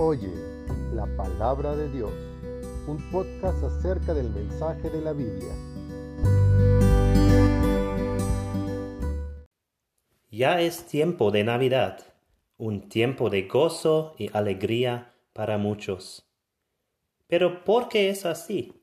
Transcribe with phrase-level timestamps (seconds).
[0.00, 0.32] Oye
[0.94, 2.12] la palabra de Dios,
[2.86, 5.52] un podcast acerca del mensaje de la Biblia.
[10.30, 11.98] Ya es tiempo de Navidad,
[12.58, 16.30] un tiempo de gozo y alegría para muchos.
[17.26, 18.80] Pero ¿por qué es así?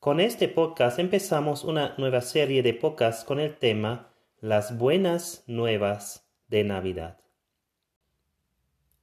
[0.00, 6.28] Con este podcast empezamos una nueva serie de podcasts con el tema Las buenas nuevas
[6.48, 7.23] de Navidad.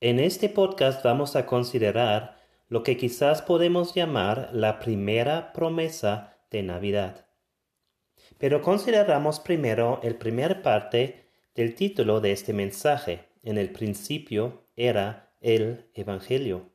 [0.03, 6.63] En este podcast vamos a considerar lo que quizás podemos llamar la primera promesa de
[6.63, 7.27] Navidad.
[8.39, 13.27] Pero consideramos primero el primer parte del título de este mensaje.
[13.43, 16.71] En el principio era el Evangelio.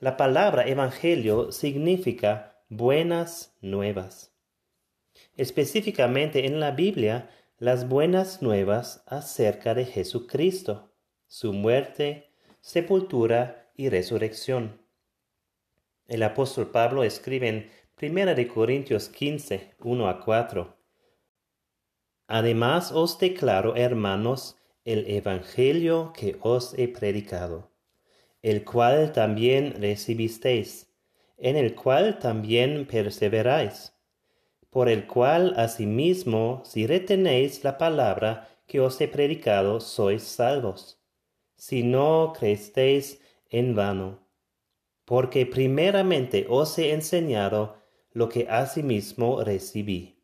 [0.00, 4.34] La palabra Evangelio significa buenas nuevas.
[5.36, 10.87] Específicamente en la Biblia, las buenas nuevas acerca de Jesucristo,
[11.28, 14.82] su muerte, sepultura y resurrección.
[16.08, 20.76] El apóstol Pablo escribe en 1 Corintios 15, 1 a 4.
[22.26, 27.70] Además os declaro, hermanos, el Evangelio que os he predicado
[28.42, 30.88] el cual también recibisteis,
[31.36, 33.92] en el cual también perseveráis,
[34.70, 40.97] por el cual asimismo, si retenéis la palabra que os he predicado, sois salvos,
[41.58, 43.20] si no creestéis
[43.50, 44.26] en vano.
[45.04, 47.76] Porque primeramente os he enseñado
[48.12, 50.22] lo que asimismo recibí.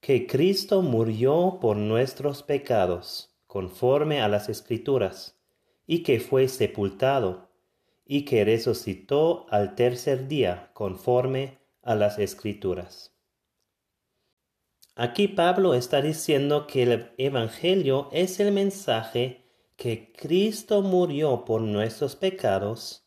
[0.00, 5.38] Que Cristo murió por nuestros pecados, conforme a las Escrituras
[5.86, 7.50] y que fue sepultado,
[8.06, 13.14] y que resucitó al tercer día conforme a las escrituras.
[14.94, 19.43] Aquí Pablo está diciendo que el Evangelio es el mensaje
[19.76, 23.06] que Cristo murió por nuestros pecados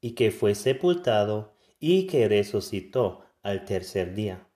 [0.00, 4.48] y que fue sepultado y que resucitó al tercer día.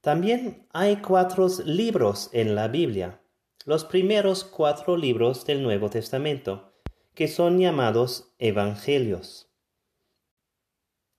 [0.00, 3.20] También hay cuatro libros en la Biblia
[3.68, 6.72] los primeros cuatro libros del Nuevo Testamento,
[7.12, 9.50] que son llamados Evangelios.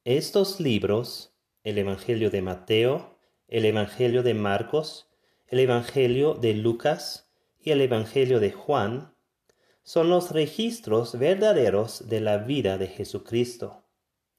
[0.03, 5.11] Estos libros, el Evangelio de Mateo, el Evangelio de Marcos,
[5.45, 7.28] el Evangelio de Lucas
[7.59, 9.13] y el Evangelio de Juan,
[9.83, 13.83] son los registros verdaderos de la vida de Jesucristo,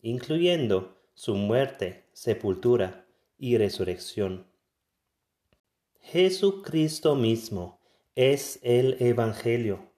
[0.00, 4.47] incluyendo su muerte, sepultura y resurrección.
[6.00, 7.81] Jesucristo mismo
[8.14, 9.92] es el Evangelio.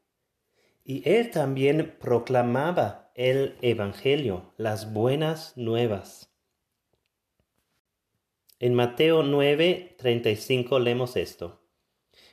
[0.85, 6.31] Y él también proclamaba el Evangelio, las buenas nuevas.
[8.59, 11.62] En Mateo 9, 35 leemos esto.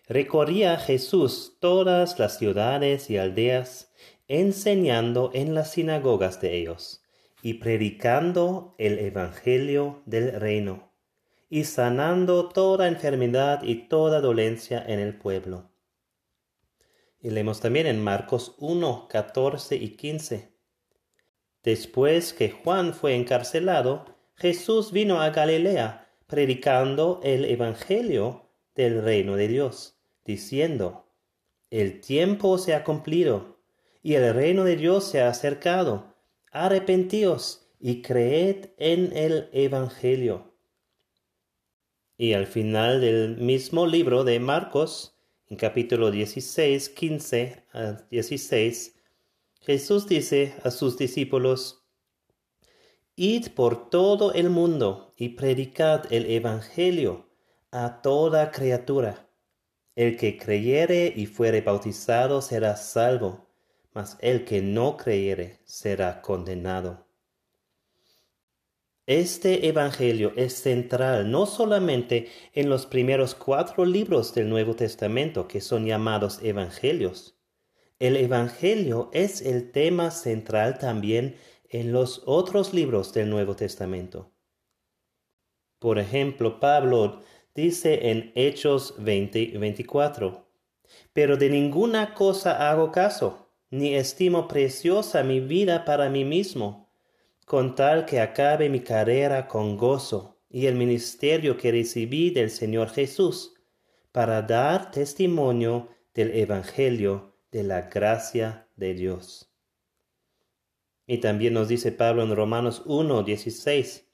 [0.09, 3.93] Recorría Jesús todas las ciudades y aldeas,
[4.27, 7.03] enseñando en las sinagogas de ellos
[7.43, 10.91] y predicando el Evangelio del reino
[11.47, 15.69] y sanando toda enfermedad y toda dolencia en el pueblo.
[17.21, 20.55] Y leemos también en Marcos 1, 14 y 15.
[21.61, 29.47] Después que Juan fue encarcelado, Jesús vino a Galilea predicando el Evangelio del reino de
[29.47, 29.98] Dios,
[30.29, 31.07] diciendo,
[31.71, 33.57] El tiempo se ha cumplido
[34.03, 36.13] y el reino de Dios se ha acercado.
[36.51, 40.53] Arrepentíos y creed en el Evangelio.
[42.15, 48.95] Y al final del mismo libro de Marcos, en capítulo 16, 15 a 16,
[49.61, 51.87] Jesús dice a sus discípulos,
[53.15, 57.25] Id por todo el mundo y predicad el Evangelio
[57.71, 59.28] a toda criatura.
[59.99, 63.49] El que creyere y fuere bautizado será salvo,
[63.91, 67.05] mas el que no creyere será condenado.
[69.05, 75.59] Este Evangelio es central no solamente en los primeros cuatro libros del Nuevo Testamento que
[75.59, 77.37] son llamados Evangelios.
[77.99, 81.35] El Evangelio es el tema central también
[81.67, 84.31] en los otros libros del Nuevo Testamento.
[85.77, 87.21] Por ejemplo, Pablo
[87.59, 90.47] dice en Hechos 20 24,
[91.13, 96.89] Pero de ninguna cosa hago caso, ni estimo preciosa mi vida para mí mismo
[97.49, 102.91] con tal que acabe mi carrera con gozo y el ministerio que recibí del Señor
[102.91, 103.55] Jesús,
[104.11, 109.51] para dar testimonio del Evangelio de la gracia de Dios.
[111.07, 114.08] Y también nos dice Pablo en Romanos 1, 16,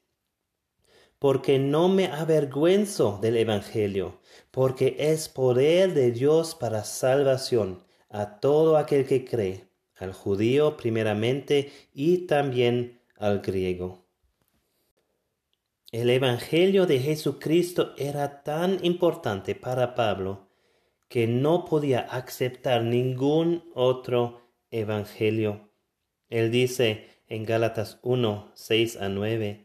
[1.25, 8.77] porque no me avergüenzo del Evangelio, porque es poder de Dios para salvación a todo
[8.77, 14.06] aquel que cree, al judío primeramente y también al griego.
[15.92, 20.51] El Evangelio de Jesucristo era tan importante para Pablo
[21.10, 25.72] que no podía aceptar ningún otro Evangelio.
[26.30, 29.64] Él dice en Gálatas 1, 6 a 9,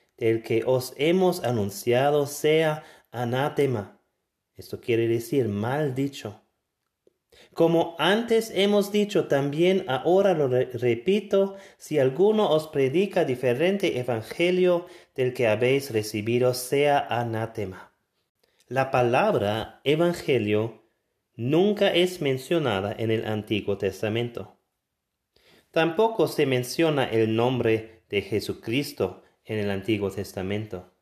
[0.21, 3.99] del que os hemos anunciado, sea anátema.
[4.55, 6.43] Esto quiere decir mal dicho.
[7.55, 14.85] Como antes hemos dicho también, ahora lo repito, si alguno os predica diferente evangelio
[15.15, 17.91] del que habéis recibido, sea anátema.
[18.67, 20.83] La palabra evangelio
[21.35, 24.55] nunca es mencionada en el Antiguo Testamento.
[25.71, 30.93] Tampoco se menciona el nombre de Jesucristo en el Antiguo Testamento.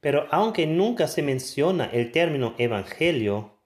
[0.00, 3.62] Pero aunque nunca se menciona el término evangelio,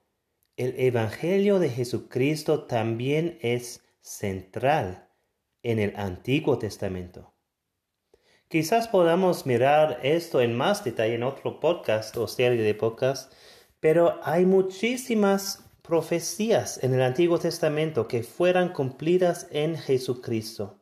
[0.55, 5.07] el Evangelio de Jesucristo también es central
[5.61, 7.35] en el Antiguo Testamento.
[8.47, 13.35] Quizás podamos mirar esto en más detalle en otro podcast o serie de podcasts,
[13.79, 20.76] pero hay muchísimas profecías en el Antiguo Testamento que fueran cumplidas en Jesucristo.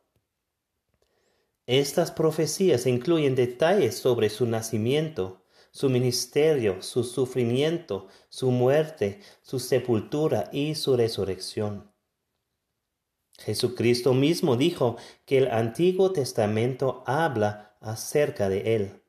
[1.68, 10.50] Estas profecías incluyen detalles sobre su nacimiento, su ministerio, su sufrimiento, su muerte, su sepultura
[10.54, 11.92] y su resurrección.
[13.40, 19.02] Jesucristo mismo dijo que el Antiguo Testamento habla acerca de él.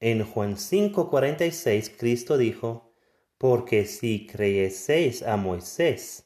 [0.00, 2.94] En Juan 5:46 Cristo dijo,
[3.36, 6.24] Porque si creyeseis a Moisés,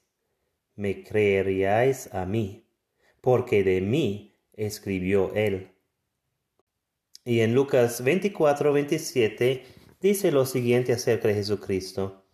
[0.75, 2.69] me creeríais a mí,
[3.21, 5.73] porque de mí escribió él.
[7.25, 9.65] Y en Lucas 24, 27
[10.01, 12.25] dice lo siguiente acerca de Jesucristo.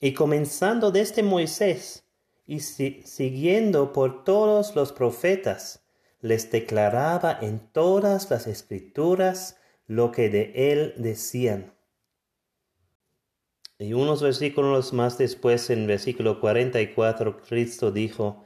[0.00, 2.04] Y comenzando desde Moisés
[2.46, 5.84] y siguiendo por todos los profetas,
[6.20, 9.56] les declaraba en todas las escrituras
[9.86, 11.74] lo que de él decían.
[13.78, 18.44] Y unos versículos más después, en versículo 44, Cristo dijo,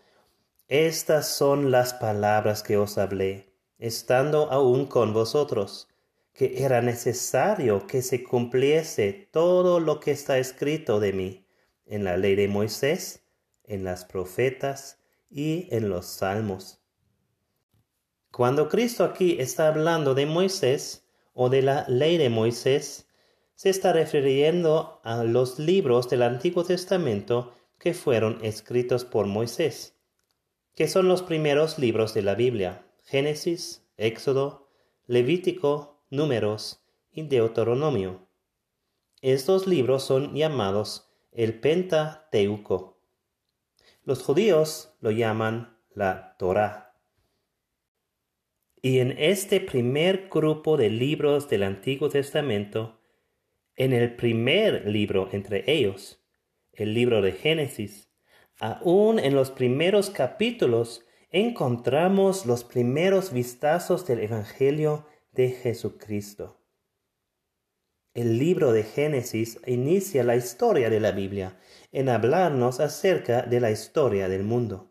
[0.69, 5.89] Estas son las palabras que os hablé estando aún con vosotros,
[6.33, 11.47] que era necesario que se cumpliese todo lo que está escrito de mí
[11.85, 13.23] en la ley de Moisés,
[13.63, 14.99] en las profetas
[15.31, 16.81] y en los salmos.
[18.33, 23.07] Cuando Cristo aquí está hablando de Moisés o de la ley de Moisés,
[23.55, 29.96] se está refiriendo a los libros del Antiguo Testamento que fueron escritos por Moisés,
[30.77, 32.87] que son los primeros libros de la Biblia.
[33.03, 34.69] Génesis, Éxodo,
[35.07, 38.29] Levítico, Números y Deuteronomio.
[39.23, 43.01] Estos libros son llamados el Pentateuco.
[44.05, 46.95] Los judíos lo llaman la Torá.
[48.83, 53.01] Y en este primer grupo de libros del Antiguo Testamento,
[53.77, 56.23] en el primer libro entre ellos,
[56.73, 58.11] el libro de Génesis,
[58.59, 66.57] aún en los primeros capítulos encontramos los primeros vistazos del Evangelio de Jesucristo.
[68.15, 71.59] El libro de Génesis inicia la historia de la Biblia
[71.93, 74.91] en hablarnos acerca de la historia del mundo.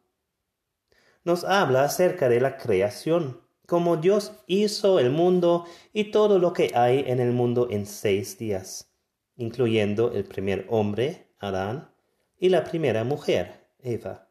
[1.23, 6.71] Nos habla acerca de la creación, como Dios hizo el mundo y todo lo que
[6.75, 8.93] hay en el mundo en seis días,
[9.35, 11.94] incluyendo el primer hombre, Adán,
[12.37, 14.29] y la primera mujer, Eva.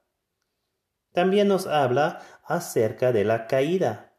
[1.12, 4.12] También nos habla acerca de la caída.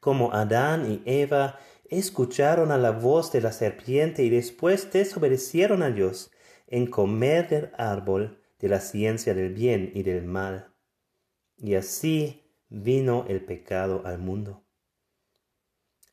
[0.00, 1.58] Como Adán y Eva
[1.90, 6.30] escucharon a la voz de la serpiente y después desobedecieron a Dios
[6.66, 10.74] en comer del árbol de la ciencia del bien y del mal.
[11.56, 14.64] Y así vino el pecado al mundo.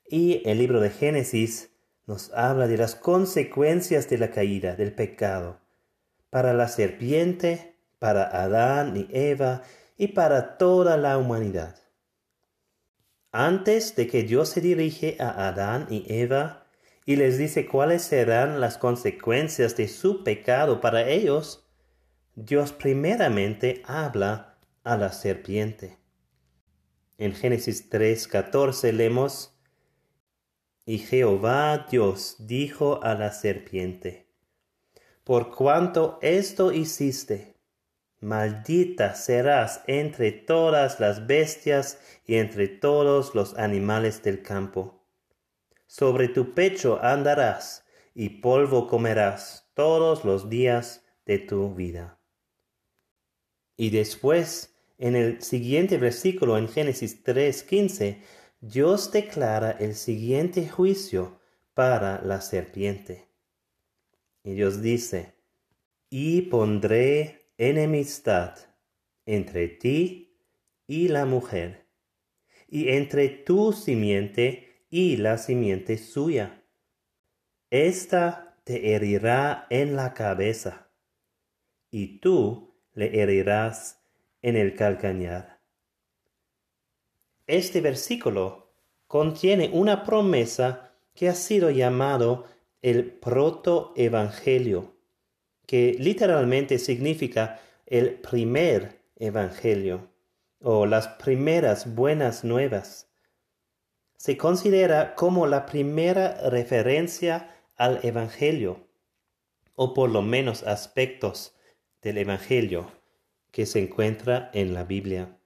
[0.10, 1.72] Y el libro de Génesis
[2.06, 5.62] nos habla de las consecuencias de la caída, del pecado,
[6.38, 9.64] para la serpiente, para Adán y Eva
[9.98, 11.78] y para toda la humanidad.
[13.32, 16.68] Antes de que Dios se dirige a Adán y Eva
[17.08, 21.68] y les dice cuáles serán las consecuencias de su pecado para ellos,
[22.36, 25.98] Dios primeramente habla a la serpiente.
[27.18, 29.60] En Génesis 3:14 leemos,
[30.86, 34.27] Y Jehová Dios dijo a la serpiente,
[35.28, 37.58] Por cuanto esto hiciste,
[38.22, 45.04] maldita serás entre todas las bestias y entre todos los animales del campo.
[45.86, 47.84] Sobre tu pecho andarás
[48.16, 52.22] y polvo comerás todos los días de tu vida.
[53.76, 58.22] Y después, en el siguiente versículo en Génesis 3:15,
[58.62, 61.42] Dios declara el siguiente juicio
[61.74, 63.27] para la serpiente.
[64.48, 65.34] Y Dios dice,
[66.10, 68.58] y pondré enemistad
[69.26, 70.40] entre ti
[70.88, 71.90] y la mujer,
[72.70, 76.64] y entre tu simiente y la simiente suya.
[77.72, 80.94] Esta te herirá en la cabeza,
[81.92, 84.02] y tú le herirás
[84.42, 85.60] en el calcañar.
[87.48, 88.72] Este versículo
[89.08, 92.46] contiene una promesa que ha sido llamado
[92.82, 94.96] el protoevangelio
[95.66, 100.10] que literalmente significa el primer evangelio
[100.62, 103.10] o las primeras buenas nuevas.
[104.16, 108.88] Se considera como la primera referencia al evangelio,
[109.76, 111.56] o por lo menos aspectos
[112.02, 112.92] del evangelio
[113.52, 115.38] que se encuentra en la Biblia.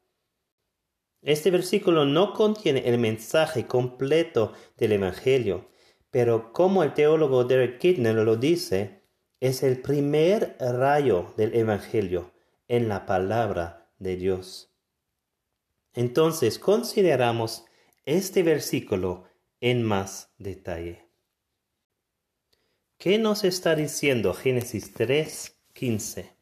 [1.21, 5.69] Este versículo no contiene el mensaje completo del evangelio,
[6.11, 9.01] pero como el teólogo Derek Kidner lo dice,
[9.39, 12.31] es el primer rayo del Evangelio
[12.67, 14.71] en la palabra de Dios.
[15.93, 17.65] Entonces consideramos
[18.05, 19.25] este versículo
[19.61, 21.07] en más detalle.
[22.97, 26.35] ¿Qué nos está diciendo Génesis 3, 15?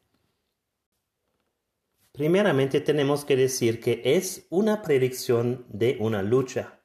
[2.12, 6.82] Primeramente tenemos que decir que es una predicción de una lucha,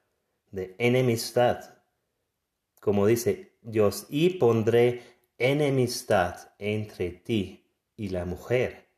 [0.51, 1.75] de enemistad.
[2.86, 5.01] Como dice Dios, y pondré
[5.39, 7.65] enemistad entre ti
[7.98, 8.89] y la mujer,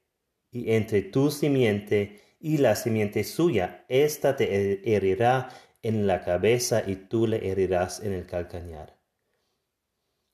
[0.52, 3.86] y entre tu simiente y la simiente suya.
[3.88, 5.48] Esta te herirá
[5.84, 8.98] en la cabeza y tú le herirás en el calcañar.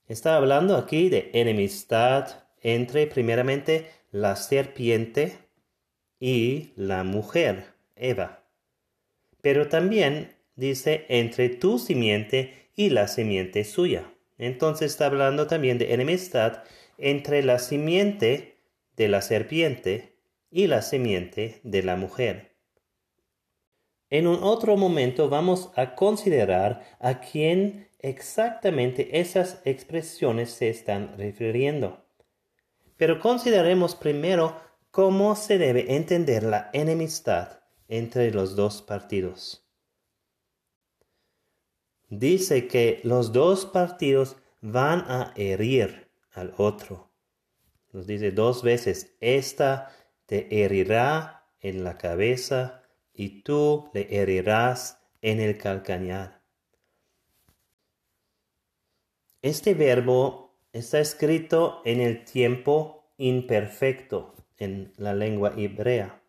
[0.07, 5.37] Está hablando aquí de enemistad entre primeramente la serpiente
[6.19, 8.47] y la mujer, Eva.
[9.41, 14.13] Pero también dice entre tu simiente y la simiente suya.
[14.37, 16.63] Entonces está hablando también de enemistad
[16.97, 18.57] entre la simiente
[18.95, 20.17] de la serpiente
[20.49, 22.55] y la simiente de la mujer.
[24.09, 32.05] En un otro momento vamos a considerar a quién exactamente esas expresiones se están refiriendo.
[32.97, 34.59] Pero consideremos primero
[34.91, 39.62] cómo se debe entender la enemistad entre los dos partidos
[42.19, 47.11] dice que los dos partidos van a herir al otro.
[47.91, 49.89] Nos dice dos veces, esta
[50.25, 56.41] te herirá en la cabeza y tú le herirás en el calcañar.
[59.41, 66.21] Este verbo está escrito en el tiempo imperfecto en la lengua hebrea.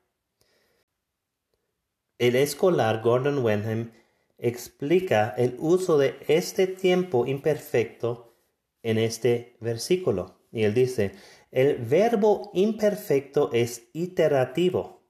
[2.19, 3.93] El escolar Gordon Wenham
[4.39, 8.37] explica el uso de este tiempo imperfecto
[8.83, 10.41] en este versículo.
[10.53, 11.13] Y él dice,
[11.51, 15.09] el verbo imperfecto es iterativo,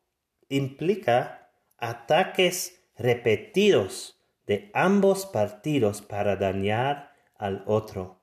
[0.48, 8.22] implica ataques repetidos de ambos partidos para dañar al otro.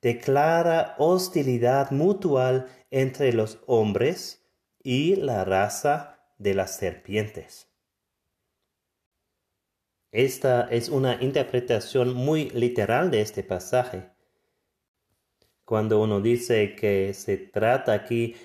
[0.00, 4.46] Declara hostilidad mutual entre los hombres
[4.82, 7.73] y la raza de las serpientes.
[10.14, 14.12] Esta es una interpretación muy literal de este pasaje.
[15.64, 18.36] Cuando uno dice que se trata aquí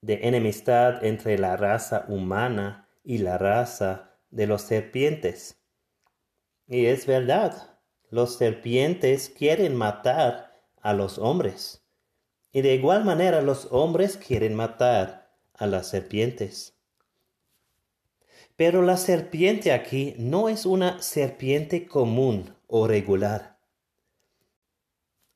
[0.00, 5.60] de enemistad entre la raza humana y la raza de los serpientes.
[6.68, 11.84] Y es verdad, los serpientes quieren matar a los hombres.
[12.52, 16.75] Y de igual manera los hombres quieren matar a las serpientes.
[18.56, 23.58] Pero la serpiente aquí no es una serpiente común o regular.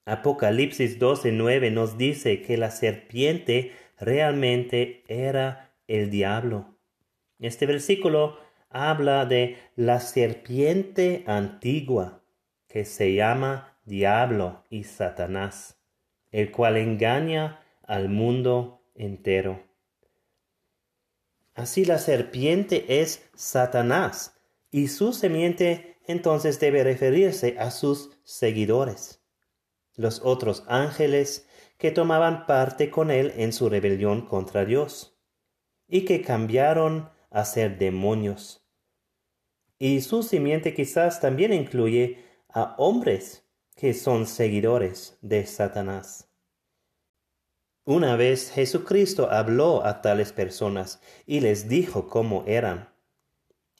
[0.06, 6.78] Apocalipsis 12:9 nos dice que la serpiente realmente era el diablo.
[7.38, 8.38] Este versículo
[8.70, 12.22] habla de la serpiente antigua
[12.68, 15.78] que se llama diablo y Satanás,
[16.30, 19.69] el cual engaña al mundo entero.
[21.54, 24.40] Así la serpiente es Satanás,
[24.70, 29.22] y su semiente entonces debe referirse a sus seguidores,
[29.94, 35.18] los otros ángeles que tomaban parte con él en su rebelión contra Dios,
[35.88, 38.64] y que cambiaron a ser demonios.
[39.78, 46.29] Y su simiente quizás también incluye a hombres que son seguidores de Satanás.
[47.86, 52.90] Una vez Jesucristo habló a tales personas y les dijo cómo eran.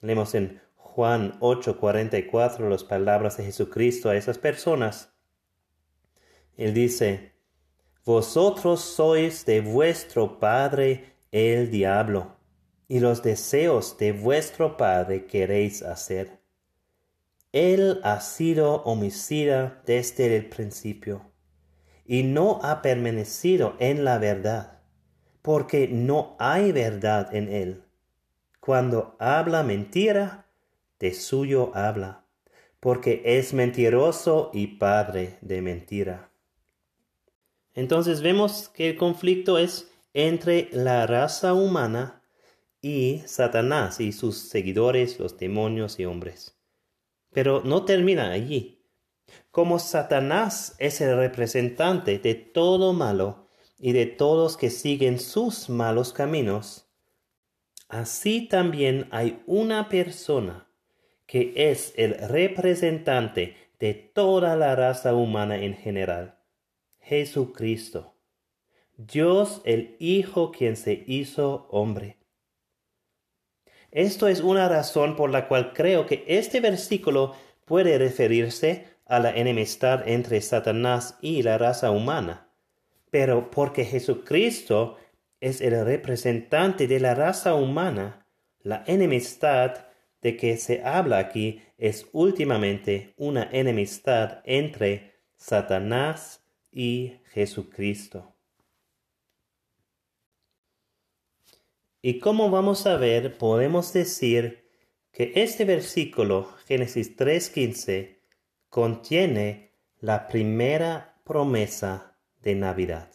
[0.01, 5.13] Leemos en Juan 8:44 las palabras de Jesucristo a esas personas.
[6.57, 7.35] Él dice,
[8.07, 12.37] Vosotros sois de vuestro padre el diablo,
[12.89, 16.41] y los deseos de vuestro padre queréis hacer.
[17.53, 21.30] Él ha sido homicida desde el principio
[22.11, 24.81] y no ha permanecido en la verdad,
[25.43, 27.85] porque no hay verdad en él.
[28.59, 30.49] Cuando habla mentira,
[30.99, 32.27] de suyo habla,
[32.81, 36.33] porque es mentiroso y padre de mentira.
[37.75, 42.25] Entonces vemos que el conflicto es entre la raza humana
[42.83, 46.59] y Satanás y sus seguidores, los demonios y hombres.
[47.31, 48.80] Pero no termina allí.
[49.51, 56.13] Como Satanás es el representante de todo malo y de todos que siguen sus malos
[56.13, 56.87] caminos,
[57.89, 60.69] así también hay una persona
[61.27, 66.39] que es el representante de toda la raza humana en general,
[67.01, 68.15] Jesucristo,
[68.97, 72.19] Dios el Hijo quien se hizo hombre.
[73.91, 77.35] Esto es una razón por la cual creo que este versículo
[77.65, 82.49] puede referirse a la enemistad entre Satanás y la raza humana,
[83.11, 84.97] pero porque Jesucristo
[85.41, 88.27] es el representante de la raza humana,
[88.63, 89.87] la enemistad
[90.23, 98.37] de que se habla aquí es últimamente una enemistad entre Satanás y Jesucristo.
[102.01, 104.71] Y como vamos a ver, podemos decir
[105.11, 108.20] que este versículo, Génesis 3.15,
[108.71, 113.11] contiene la primera promesa de Navidad.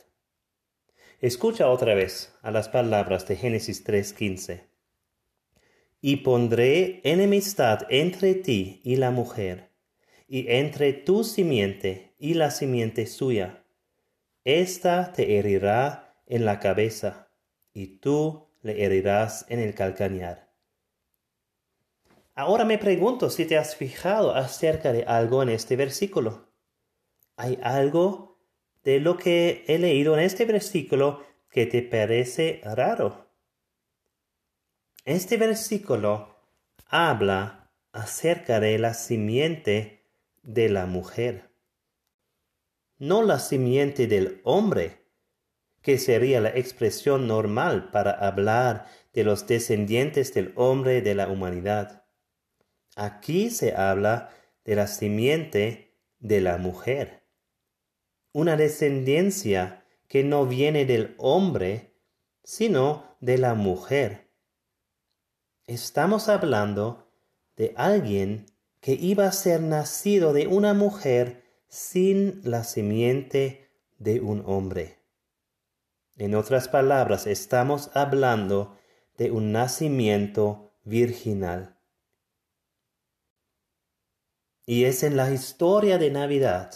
[1.21, 4.67] Escucha otra vez a las palabras de Génesis 3:15.
[6.01, 9.71] Y pondré enemistad entre ti y la mujer,
[10.27, 13.63] y entre tu simiente y la simiente suya.
[14.43, 17.29] Esta te herirá en la cabeza,
[17.73, 20.44] y tú le herirás en el calcañar.
[22.37, 26.51] Ahora me pregunto si te has fijado acerca de algo en este versículo.
[27.37, 28.37] ¿Hay algo
[28.83, 33.29] de lo que he leído en este versículo que te parece raro?
[35.05, 36.35] Este versículo
[36.87, 40.03] habla acerca de la simiente
[40.43, 41.49] de la mujer,
[42.97, 45.05] no la simiente del hombre,
[45.81, 52.04] que sería la expresión normal para hablar de los descendientes del hombre de la humanidad.
[52.95, 54.29] Aquí se habla
[54.63, 57.23] de la simiente de la mujer,
[58.31, 61.93] una descendencia que no viene del hombre,
[62.43, 64.31] sino de la mujer.
[65.67, 67.11] Estamos hablando
[67.57, 68.45] de alguien
[68.79, 74.99] que iba a ser nacido de una mujer sin la simiente de un hombre.
[76.15, 78.77] En otras palabras, estamos hablando
[79.17, 81.74] de un nacimiento virginal.
[84.65, 86.71] Y es en la historia de Navidad,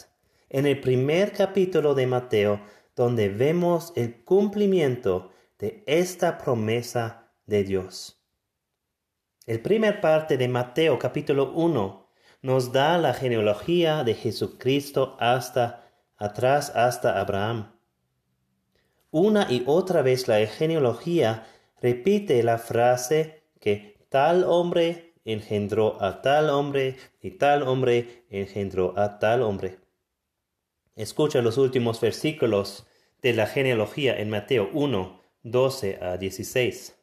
[0.49, 2.61] en el primer capítulo de Mateo,
[2.95, 8.21] donde vemos el cumplimiento de esta promesa de Dios.
[9.47, 12.07] El primer parte de Mateo capítulo 1
[12.43, 17.75] nos da la genealogía de Jesucristo hasta atrás hasta Abraham.
[19.09, 21.47] Una y otra vez la genealogía
[21.81, 29.19] repite la frase que tal hombre engendró a tal hombre y tal hombre engendró a
[29.19, 29.79] tal hombre.
[30.95, 32.85] Escucha los últimos versículos
[33.21, 36.97] de la genealogía en Mateo 1, 12 a 16.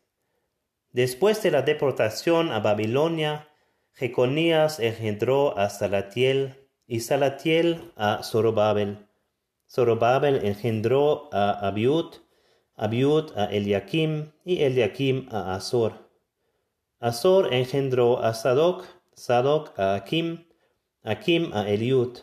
[0.93, 3.49] Después de la deportación a Babilonia,
[3.93, 9.07] Jeconías engendró a Salatiel y Salatiel a Zorobabel.
[9.69, 12.15] Zorobabel engendró a Abiud,
[12.77, 16.06] Abiud a Eliakim y Eliakim a Azor.
[16.99, 20.47] Azor engendró a Sadoc, Sadoc a Akim,
[21.03, 22.19] Akim a Eliud.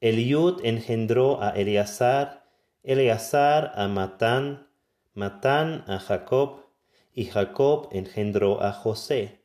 [0.00, 2.48] Eliud engendró a Eleazar,
[2.82, 4.68] Eleazar a Matán,
[5.12, 6.70] Matán a Jacob,
[7.12, 9.44] y Jacob engendró a José.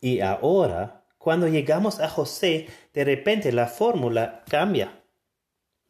[0.00, 5.02] Y ahora, cuando llegamos a José, de repente la fórmula cambia.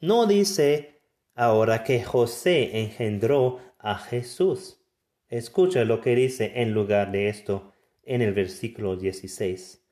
[0.01, 1.01] No dice
[1.35, 4.84] ahora que José engendró a Jesús.
[5.35, 7.73] Escucha lo que dice en lugar de esto
[8.05, 9.85] en el versículo 16.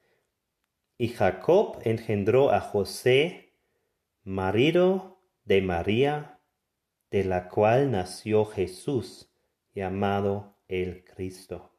[0.98, 3.52] Y Jacob engendró a José,
[4.22, 6.38] marido de María,
[7.10, 9.32] de la cual nació Jesús,
[9.74, 11.72] llamado el Cristo.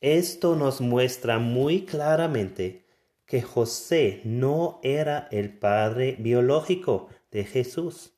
[0.00, 2.86] Esto nos muestra muy claramente
[3.26, 8.14] que José no era el padre biológico de Jesús,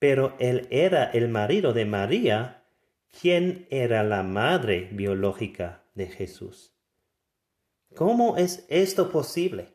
[0.00, 2.64] pero él era el marido de María,
[3.20, 6.72] quien era la madre biológica de Jesús.
[7.94, 9.74] ¿Cómo es esto posible?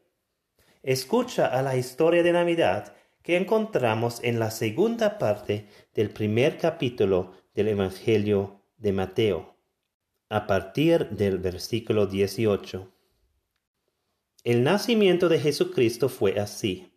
[0.81, 7.33] Escucha a la historia de Navidad que encontramos en la segunda parte del primer capítulo
[7.53, 9.55] del Evangelio de Mateo,
[10.29, 12.91] a partir del versículo 18.
[14.43, 16.94] El nacimiento de Jesucristo fue así.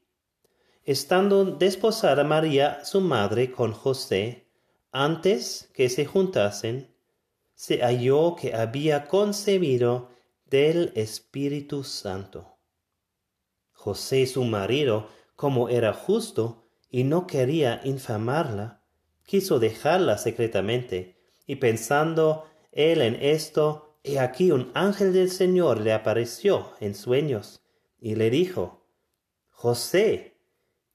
[0.89, 4.49] Estando desposada María, su madre, con José,
[4.91, 6.95] antes que se juntasen,
[7.55, 10.09] se halló que había concebido
[10.47, 12.57] del Espíritu Santo.
[13.73, 18.83] José, su marido, como era justo y no quería infamarla,
[19.27, 25.93] quiso dejarla secretamente, y pensando él en esto, he aquí un ángel del Señor le
[25.93, 27.61] apareció en sueños,
[28.01, 28.87] y le dijo,
[29.51, 30.38] José,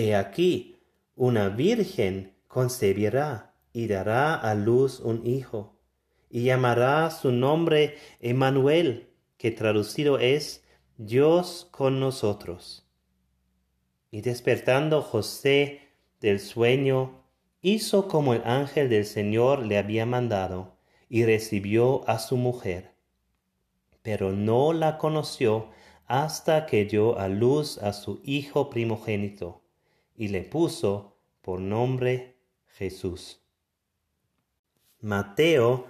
[0.00, 0.76] He aquí,
[1.16, 5.76] una virgen concebirá y dará a luz un hijo,
[6.30, 9.08] y llamará su nombre Emmanuel,
[9.38, 10.62] que traducido es
[10.98, 12.86] Dios con nosotros.
[14.12, 15.80] Y despertando José
[16.20, 17.24] del sueño,
[17.60, 20.76] hizo como el ángel del Señor le había mandado,
[21.08, 22.92] y recibió a su mujer.
[24.02, 25.70] Pero no la conoció
[26.06, 29.64] hasta que dio a luz a su hijo primogénito,
[30.18, 33.40] y le puso por nombre Jesús.
[35.00, 35.86] Mateo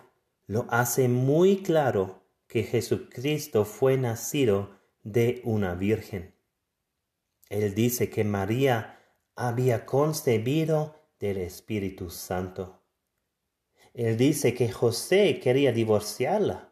[0.46, 6.34] lo hace muy claro que Jesucristo fue nacido de una virgen.
[7.48, 9.00] Él dice que María
[9.34, 12.82] había concebido del Espíritu Santo.
[13.94, 16.68] Él dice que José quería divorciarla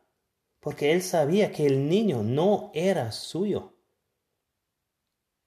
[0.60, 3.75] porque él sabía que el niño no era suyo.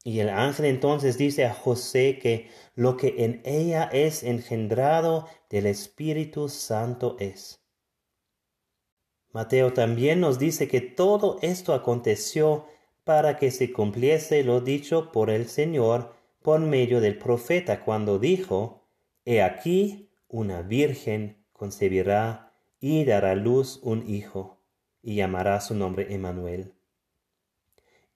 [0.04, 5.66] Y el ángel entonces dice a José que lo que en ella es engendrado del
[5.66, 7.62] Espíritu Santo es.
[9.32, 12.66] Mateo también nos dice que todo esto aconteció
[13.04, 18.88] para que se cumpliese lo dicho por el Señor por medio del profeta cuando dijo,
[19.26, 24.64] He aquí una virgen concebirá y dará luz un hijo,
[25.02, 26.74] y llamará su nombre Emmanuel.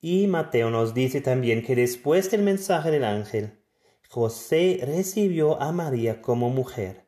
[0.06, 3.63] Y Mateo nos dice también que después del mensaje del ángel,
[4.10, 7.08] José recibió a María como mujer,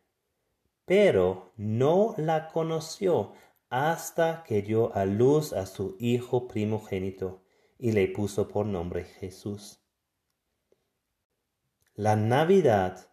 [0.86, 3.34] pero no la conoció
[3.68, 7.44] hasta que dio a luz a su hijo primogénito
[7.78, 9.82] y le puso por nombre Jesús.
[11.96, 13.12] La Navidad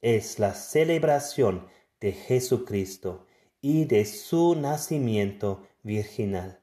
[0.00, 1.68] es la celebración
[2.00, 3.28] de Jesucristo
[3.60, 6.59] y de su nacimiento virginal.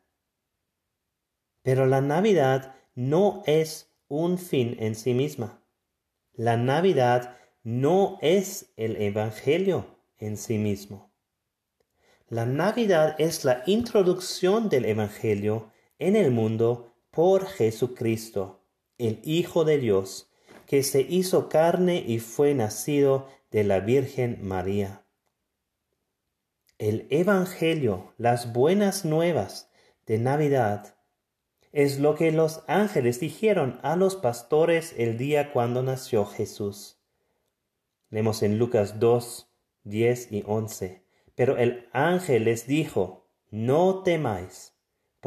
[1.67, 5.61] Pero la Navidad no es un fin en sí misma.
[6.31, 11.11] La Navidad no es el Evangelio en sí mismo.
[12.29, 18.63] La Navidad es la introducción del Evangelio en el mundo por Jesucristo,
[18.97, 20.31] el Hijo de Dios,
[20.67, 25.03] que se hizo carne y fue nacido de la Virgen María.
[26.77, 29.69] El Evangelio, las buenas nuevas
[30.05, 30.96] de Navidad,
[31.71, 36.99] es lo que los ángeles dijeron a los pastores el día cuando nació Jesús.
[38.09, 39.51] Leemos en Lucas 2,
[39.83, 41.03] 10 y 11.
[41.35, 44.77] Pero el ángel les dijo, no temáis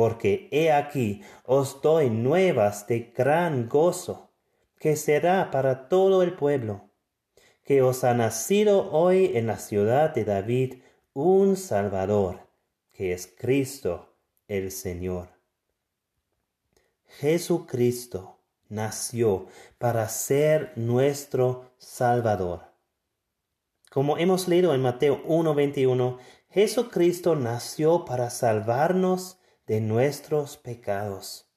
[0.01, 4.31] porque he aquí os doy nuevas de gran gozo,
[4.79, 6.91] que será para todo el pueblo,
[7.65, 12.49] que os ha nacido hoy en la ciudad de David un Salvador,
[12.93, 14.15] que es Cristo
[14.49, 15.40] el Señor.
[17.19, 19.47] Jesucristo nació
[19.79, 22.71] para ser nuestro Salvador.
[23.91, 26.19] Como hemos leído en Mateo 1:21,
[26.49, 31.49] Jesucristo nació para salvarnos de nuestros pecados.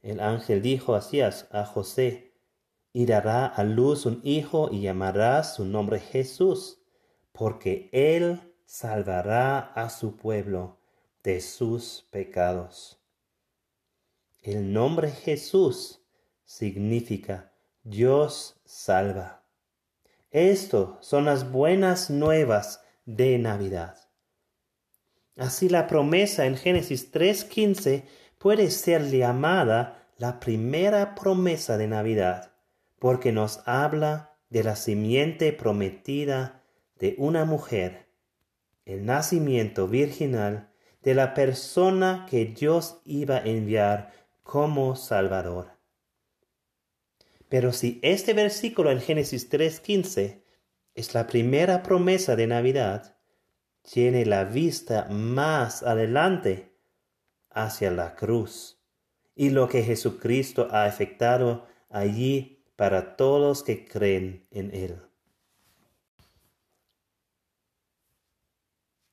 [0.00, 2.32] El ángel dijo así a José,
[2.92, 6.82] y dará a luz un hijo y llamará su nombre Jesús,
[7.32, 10.78] porque él salvará a su pueblo
[11.22, 13.01] de sus pecados.
[14.42, 16.02] El nombre Jesús
[16.44, 17.52] significa
[17.84, 19.44] Dios salva.
[20.32, 23.96] Esto son las buenas nuevas de Navidad.
[25.36, 28.02] Así la promesa en Génesis 3.15
[28.38, 32.52] puede ser llamada la primera promesa de Navidad,
[32.98, 36.64] porque nos habla de la simiente prometida
[36.98, 38.08] de una mujer,
[38.86, 44.21] el nacimiento virginal de la persona que Dios iba a enviar
[44.52, 45.78] como Salvador.
[47.48, 50.42] Pero si este versículo en Génesis 3.15
[50.94, 53.16] es la primera promesa de Navidad,
[53.80, 56.76] tiene la vista más adelante
[57.48, 58.78] hacia la cruz
[59.34, 65.00] y lo que Jesucristo ha efectuado allí para todos que creen en Él.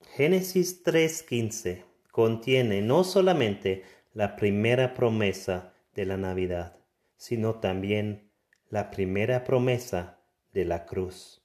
[0.02, 3.86] Génesis 3.15 contiene no solamente
[4.20, 6.78] la primera promesa de la Navidad,
[7.16, 8.34] sino también
[8.68, 10.20] la primera promesa
[10.52, 11.42] de la cruz.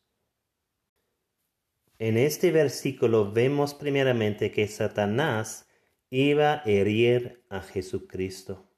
[2.01, 5.69] En este versículo vemos primeramente que Satanás
[6.11, 8.69] iba a herir a Jesucristo.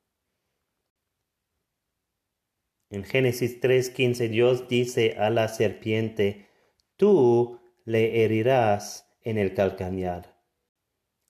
[2.90, 6.50] En Génesis 3:15 Dios dice a la serpiente,
[6.96, 10.38] tú le herirás en el calcañar.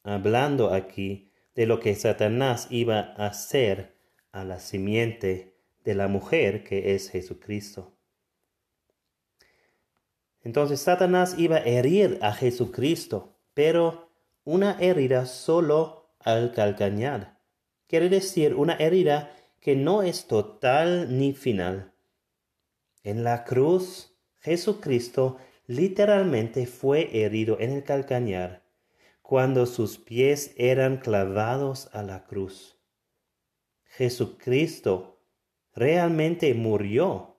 [0.03, 3.97] Hablando aquí de lo que Satanás iba a hacer
[4.31, 7.97] a la simiente de la mujer que es Jesucristo.
[10.43, 14.13] Entonces Satanás iba a herir a Jesucristo, pero
[14.45, 17.41] una herida solo al calcañar.
[17.89, 21.95] Quiere decir una herida que no es total ni final.
[23.03, 28.66] En la cruz, Jesucristo literalmente fue herido en el calcañar
[29.27, 32.79] cuando sus pies eran clavados a la cruz.
[33.83, 35.21] Jesucristo
[35.75, 37.37] realmente murió,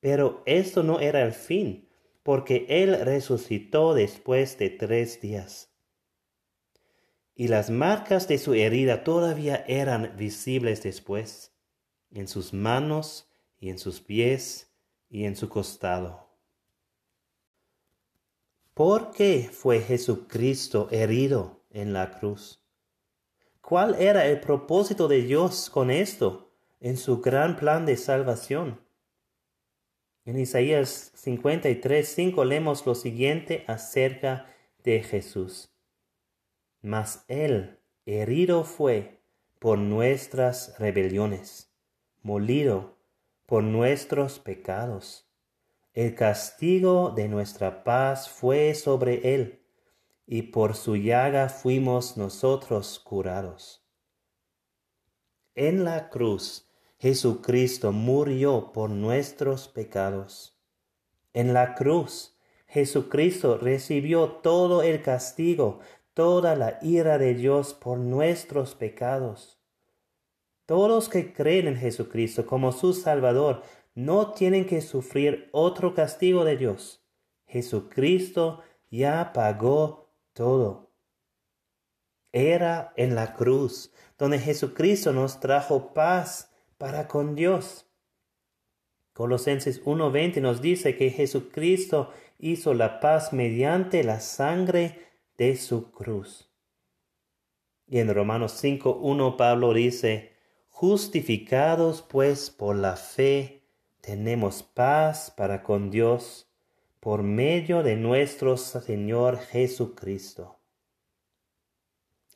[0.00, 1.90] pero esto no era el fin,
[2.22, 5.70] porque Él resucitó después de tres días.
[7.34, 11.52] Y las marcas de su herida todavía eran visibles después,
[12.10, 13.28] en sus manos
[13.58, 14.72] y en sus pies
[15.10, 16.29] y en su costado.
[18.74, 22.64] ¿Por qué fue Jesucristo herido en la cruz?
[23.60, 28.80] ¿Cuál era el propósito de Dios con esto en su gran plan de salvación?
[30.24, 34.46] En Isaías 53, 5 leemos lo siguiente acerca
[34.84, 35.74] de Jesús.
[36.80, 39.20] Mas Él herido fue
[39.58, 41.72] por nuestras rebeliones,
[42.22, 42.98] molido
[43.46, 45.29] por nuestros pecados
[45.92, 49.60] el castigo de nuestra paz fue sobre él,
[50.26, 53.84] y por su llaga fuimos nosotros curados.
[55.56, 60.56] En la cruz, Jesucristo murió por nuestros pecados.
[61.32, 62.36] En la cruz,
[62.68, 65.80] Jesucristo recibió todo el castigo,
[66.14, 69.58] toda la ira de Dios por nuestros pecados.
[70.66, 73.62] Todos que creen en Jesucristo como su Salvador
[73.94, 77.04] no tienen que sufrir otro castigo de Dios.
[77.46, 80.92] Jesucristo ya pagó todo.
[82.32, 87.86] Era en la cruz donde Jesucristo nos trajo paz para con Dios.
[89.12, 96.50] Colosenses 1:20 nos dice que Jesucristo hizo la paz mediante la sangre de su cruz.
[97.86, 100.36] Y en Romanos 5:1 Pablo dice,
[100.68, 103.59] justificados pues por la fe,
[104.00, 106.48] tenemos paz para con Dios
[107.00, 110.58] por medio de nuestro Señor Jesucristo.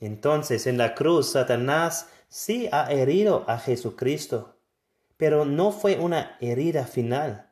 [0.01, 4.57] Entonces en la cruz Satanás sí ha herido a Jesucristo,
[5.17, 7.51] pero no fue una herida final.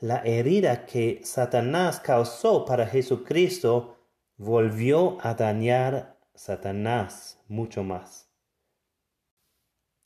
[0.00, 3.96] La herida que Satanás causó para Jesucristo
[4.36, 8.28] volvió a dañar a Satanás mucho más.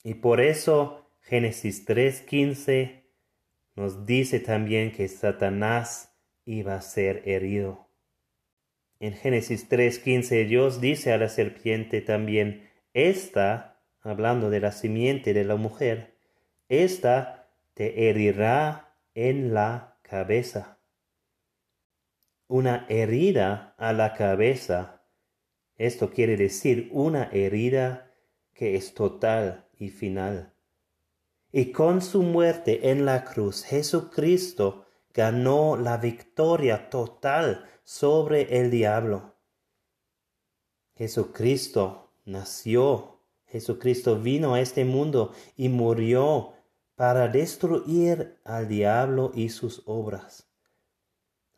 [0.05, 3.05] Y por eso Génesis 3:15
[3.77, 7.91] nos dice también que Satanás iba a ser herido.
[8.99, 15.45] En Génesis 3:15 Dios dice a la serpiente también, esta, hablando de la simiente de
[15.45, 16.17] la mujer,
[16.71, 20.81] esta te herirá en la cabeza.
[22.47, 25.05] Una herida a la cabeza.
[25.77, 28.15] Esto quiere decir una herida
[28.55, 30.55] que es total y final.
[31.51, 34.85] Y con su muerte en la cruz, Jesucristo
[35.15, 39.35] ganó la victoria total sobre el diablo.
[40.95, 46.53] Jesucristo nació, Jesucristo vino a este mundo y murió
[46.97, 50.49] para destruir al diablo y sus obras.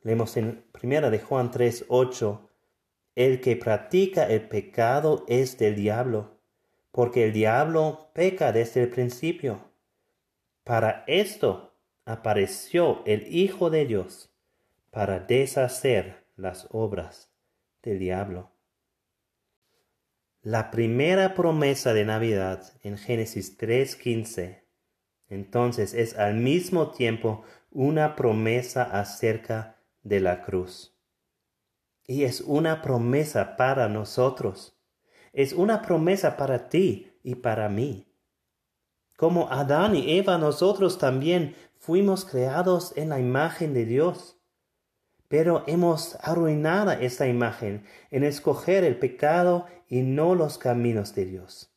[0.02, 2.50] Leemos en primera de Juan 3, 8,
[3.16, 6.38] el que practica el pecado es del diablo,
[6.92, 9.69] porque el diablo peca desde el principio.
[10.64, 14.30] Para esto apareció el Hijo de Dios,
[14.90, 17.30] para deshacer las obras
[17.82, 18.50] del diablo.
[20.42, 24.60] La primera promesa de Navidad en Génesis 3.15
[25.30, 30.92] entonces es al mismo tiempo una promesa acerca de la cruz.
[32.04, 34.76] Y es una promesa para nosotros.
[35.32, 38.09] Es una promesa para ti y para mí.
[39.20, 44.38] Como Adán y Eva, nosotros también fuimos creados en la imagen de Dios.
[45.28, 51.70] Pero hemos arruinado esa imagen en escoger el pecado y no los caminos de Dios.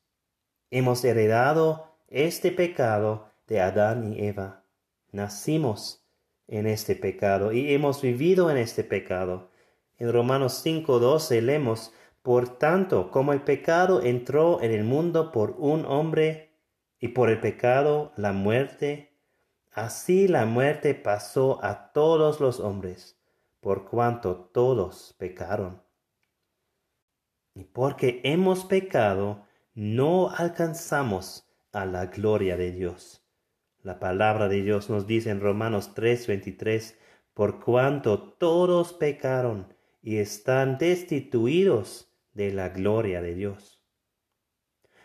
[0.72, 4.64] Hemos heredado este pecado de Adán y Eva.
[5.12, 6.08] Nacimos
[6.48, 9.52] en este pecado y hemos vivido en este pecado.
[9.98, 15.86] En Romanos 5:12 leemos, Por tanto, como el pecado entró en el mundo por un
[15.86, 16.53] hombre,
[17.04, 19.12] y por el pecado la muerte,
[19.74, 23.20] así la muerte pasó a todos los hombres,
[23.60, 25.82] por cuanto todos pecaron.
[27.56, 33.22] Y porque hemos pecado, no alcanzamos a la gloria de Dios.
[33.82, 36.98] La palabra de Dios nos dice en Romanos 3:23,
[37.34, 43.83] por cuanto todos pecaron y están destituidos de la gloria de Dios.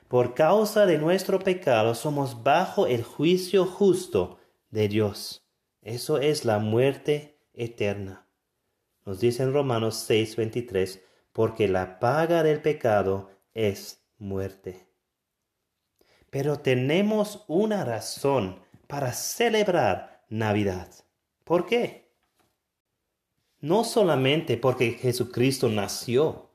[0.08, 4.38] Por causa de nuestro pecado somos bajo el juicio justo
[4.70, 5.46] de Dios.
[5.82, 8.26] Eso es la muerte eterna.
[9.04, 14.88] Nos dice en Romanos 6:23, porque la paga del pecado es muerte.
[16.30, 20.88] Pero tenemos una razón para celebrar Navidad.
[21.44, 22.10] ¿Por qué?
[23.60, 26.47] No solamente porque Jesucristo nació,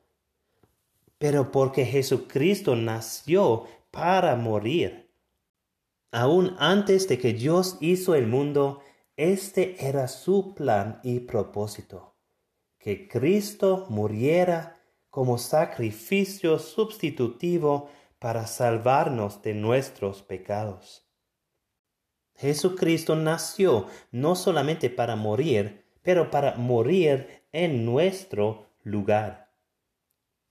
[1.23, 5.09] pero porque Jesucristo nació para morir.
[6.12, 8.81] Aún antes de que Dios hizo el mundo,
[9.15, 12.17] este era su plan y propósito,
[12.77, 21.07] que Cristo muriera como sacrificio sustitutivo para salvarnos de nuestros pecados.
[22.36, 29.42] Jesucristo nació no solamente para morir, pero para morir en nuestro lugar.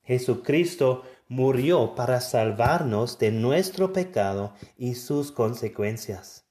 [0.04, 6.46] Jesucristo murió para salvarnos de nuestro pecado y sus consecuencias.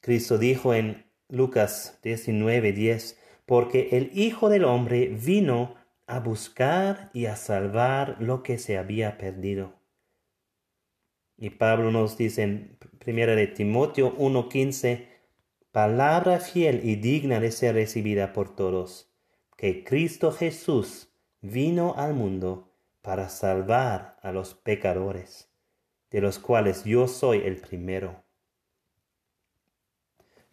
[0.00, 5.74] Cristo dijo en Lucas 19:10, porque el Hijo del Hombre vino
[6.06, 9.74] a buscar y a salvar lo que se había perdido.
[11.36, 15.08] Y Pablo nos dice en 1 de Timoteo 1:15,
[15.70, 19.12] palabra fiel y digna de ser recibida por todos,
[19.56, 21.05] que Cristo Jesús
[21.50, 25.48] vino al mundo para salvar a los pecadores,
[26.10, 28.24] de los cuales yo soy el primero.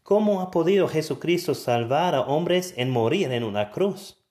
[0.03, 4.23] ¿Cómo ha podido Jesucristo salvar a hombres en morir en una cruz?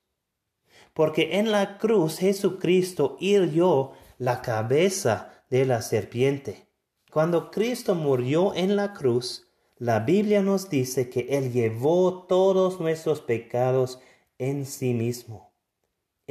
[0.92, 6.68] Porque en la cruz Jesucristo hirió la cabeza de la serpiente.
[7.10, 9.48] Cuando Cristo murió en la cruz,
[9.78, 13.98] la Biblia nos dice que Él llevó todos nuestros pecados
[14.38, 15.51] en sí mismo.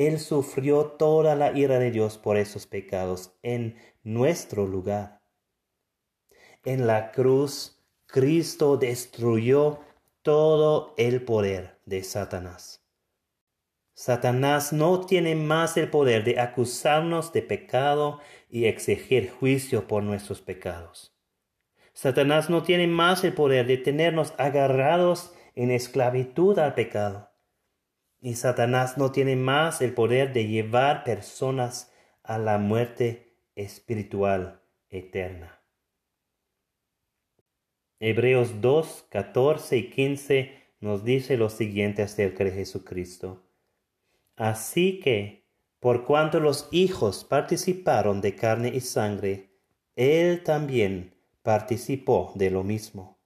[0.08, 5.22] Él sufrió toda la ira de Dios por esos pecados en nuestro lugar.
[6.66, 9.80] En la cruz, Cristo destruyó
[10.24, 12.84] todo el poder de Satanás.
[13.94, 20.42] Satanás no tiene más el poder de acusarnos de pecado y exigir juicio por nuestros
[20.42, 21.16] pecados.
[21.94, 27.31] Satanás no tiene más el poder de tenernos agarrados en esclavitud al pecado.
[28.22, 31.92] Y Satanás no tiene más el poder de llevar personas
[32.24, 35.60] a la muerte espiritual eterna.
[38.00, 43.44] Hebreos 2, 14 y 15 nos dice lo siguiente acerca de Jesucristo.
[44.36, 45.48] Así que,
[45.80, 49.52] por cuanto los hijos participaron de carne y sangre,
[49.96, 53.20] Él también participó de lo mismo,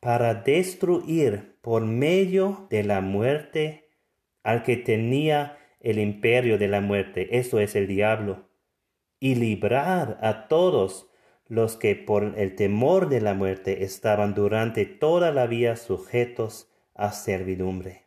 [0.00, 3.87] para destruir por medio de la muerte
[4.48, 8.48] al que tenía el imperio de la muerte, eso es el diablo,
[9.20, 11.10] y librar a todos
[11.48, 17.12] los que por el temor de la muerte estaban durante toda la vida sujetos a
[17.12, 18.06] servidumbre.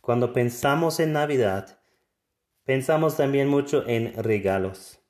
[0.00, 1.80] Cuando pensamos en Navidad,
[2.62, 5.00] pensamos también mucho en regalos.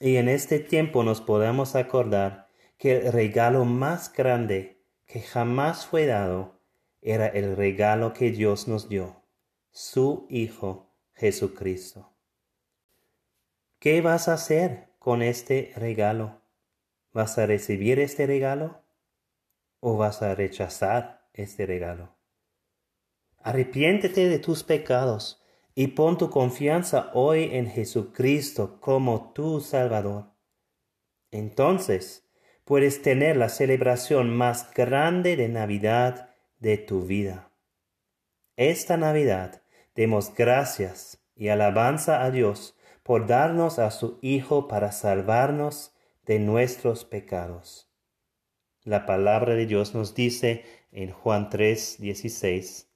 [0.00, 6.06] Y en este tiempo nos podemos acordar que el regalo más grande que jamás fue
[6.06, 6.57] dado
[7.00, 9.22] era el regalo que Dios nos dio,
[9.70, 12.12] su Hijo Jesucristo.
[13.78, 16.42] ¿Qué vas a hacer con este regalo?
[17.12, 18.82] ¿Vas a recibir este regalo
[19.80, 22.16] o vas a rechazar este regalo?
[23.38, 25.42] Arrepiéntete de tus pecados
[25.74, 30.32] y pon tu confianza hoy en Jesucristo como tu Salvador.
[31.30, 32.28] Entonces
[32.64, 36.27] puedes tener la celebración más grande de Navidad
[36.58, 37.50] de tu vida.
[38.56, 39.62] Esta Navidad
[39.94, 45.94] demos gracias y alabanza a Dios por darnos a su Hijo para salvarnos
[46.26, 47.88] de nuestros pecados.
[48.82, 52.90] La palabra de Dios nos dice en Juan 3, 16,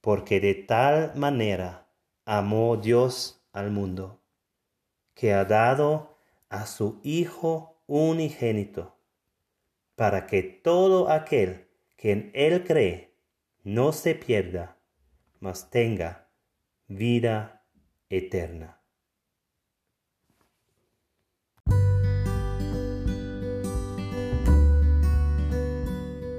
[0.00, 1.88] porque de tal manera
[2.24, 4.20] amó Dios al mundo,
[5.14, 8.96] que ha dado a su Hijo unigénito,
[9.96, 11.67] para que todo aquel
[11.98, 13.12] que en Él cree
[13.64, 14.78] no se pierda,
[15.40, 16.30] mas tenga
[16.86, 17.66] vida
[18.08, 18.80] eterna.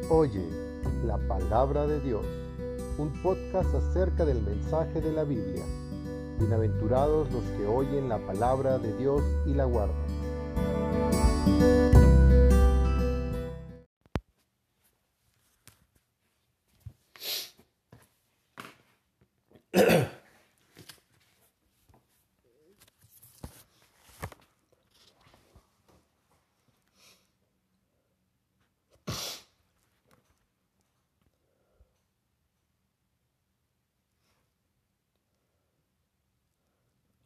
[0.10, 0.44] Oye
[1.06, 2.26] la palabra de Dios
[2.98, 5.64] un podcast acerca del mensaje de la Biblia.
[6.40, 9.96] Bienaventurados los que oyen la palabra de Dios y la guardan.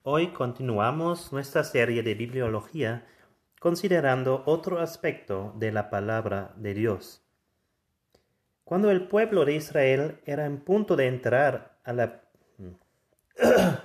[0.05, 3.07] Hoy continuamos nuestra serie de bibliología
[3.61, 7.25] considerando otro aspecto de la palabra de Dios.
[8.65, 12.21] Cuando el pueblo de Israel era en punto de entrar a la...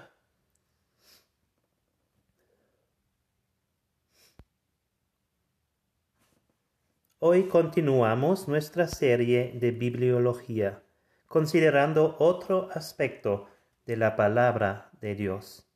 [7.21, 10.83] Hoy continuamos nuestra serie de bibliología,
[11.29, 13.47] considerando otro aspecto
[13.87, 15.68] de la palabra de Dios.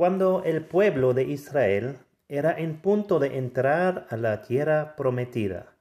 [0.00, 5.76] Cuando el pueblo de Israel era en punto de entrar a la tierra prometida,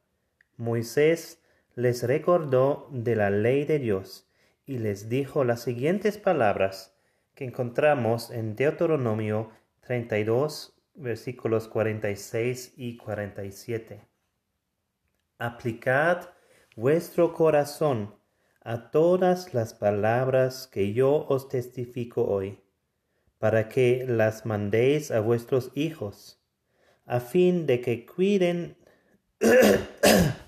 [0.57, 1.41] Moisés
[1.75, 4.29] les recordó de la ley de Dios
[4.65, 6.93] y les dijo las siguientes palabras
[7.33, 9.51] que encontramos en Deuteronomio
[9.87, 14.01] 32, versículos 46 y 47.
[15.37, 16.27] Aplicad
[16.75, 18.13] vuestro corazón
[18.59, 22.59] a todas las palabras que yo os testifico hoy
[23.39, 26.39] para que las mandéis a vuestros hijos,
[27.05, 28.77] a fin de que cuiden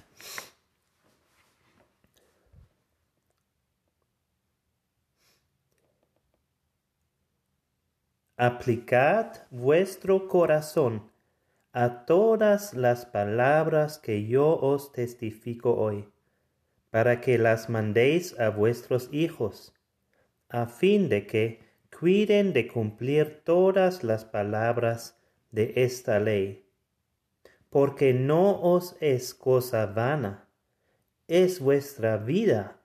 [8.41, 11.11] Aplicad vuestro corazón
[11.73, 16.09] a todas las palabras que yo os testifico hoy,
[16.89, 19.75] para que las mandéis a vuestros hijos,
[20.49, 21.70] a fin de que
[22.01, 25.21] cuiden de cumplir todas las palabras
[25.51, 26.65] de esta ley,
[27.69, 30.49] porque no os es cosa vana,
[31.27, 32.81] es vuestra vida,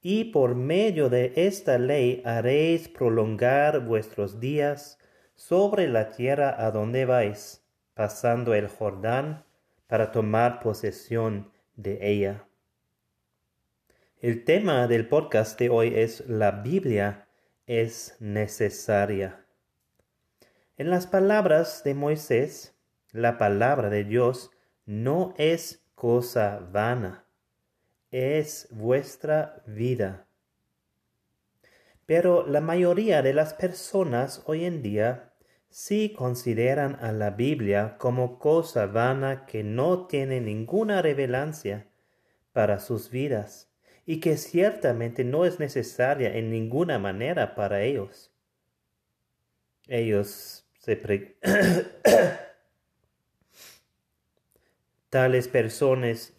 [0.00, 4.98] y por medio de esta ley haréis prolongar vuestros días
[5.34, 7.62] sobre la tierra a donde vais,
[7.92, 9.44] pasando el Jordán
[9.88, 12.46] para tomar posesión de ella.
[14.22, 17.23] El tema del podcast de hoy es la Biblia
[17.66, 19.46] es necesaria.
[20.76, 22.74] En las palabras de Moisés,
[23.12, 24.50] la palabra de Dios
[24.86, 27.26] no es cosa vana,
[28.10, 30.26] es vuestra vida.
[32.06, 35.32] Pero la mayoría de las personas hoy en día
[35.70, 41.88] si consideran a la Biblia como cosa vana que no tiene ninguna relevancia
[42.52, 43.73] para sus vidas
[44.06, 48.30] y que ciertamente no es necesaria en ninguna manera para ellos.
[49.86, 50.96] Ellos se
[55.10, 56.32] tales personas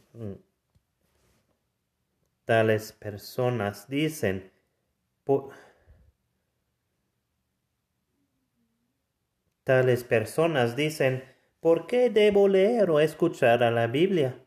[2.45, 4.51] tales personas dicen
[9.63, 11.23] Tales personas dicen,
[11.59, 14.44] ¿por qué debo leer o escuchar a la Biblia?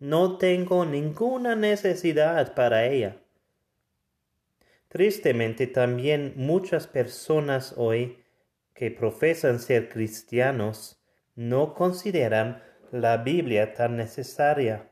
[0.00, 3.18] No tengo ninguna necesidad para ella.
[4.88, 8.24] Tristemente también muchas personas hoy
[8.74, 11.04] que profesan ser cristianos
[11.36, 14.90] no consideran la Biblia tan necesaria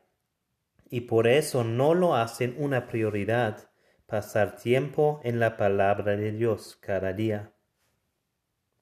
[0.90, 3.70] y por eso no lo hacen una prioridad
[4.06, 7.54] pasar tiempo en la palabra de Dios cada día.